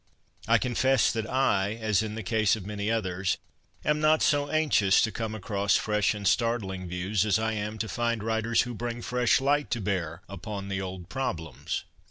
I 0.47 0.57
confess 0.57 1.11
that 1.11 1.29
I, 1.29 1.73
as 1.73 2.01
in 2.01 2.15
the 2.15 2.23
case 2.23 2.55
of 2.55 2.65
many 2.65 2.89
others, 2.89 3.37
am 3.85 3.99
not 3.99 4.23
so 4.23 4.49
anxious 4.49 4.99
to 5.03 5.11
come 5.11 5.35
across 5.35 5.75
fresh 5.75 6.15
and 6.15 6.27
startling 6.27 6.87
views 6.87 7.23
as 7.23 7.37
I 7.37 7.51
am 7.51 7.77
to 7.77 7.87
find 7.87 8.23
writers 8.23 8.61
who 8.61 8.73
bring 8.73 9.03
fresh 9.03 9.39
light 9.39 9.69
to 9.69 9.79
bear 9.79 10.23
upon 10.27 10.69
the 10.69 10.81
old 10.81 11.07
problems. 11.09 11.83